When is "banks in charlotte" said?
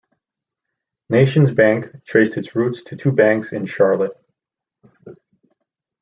3.11-4.19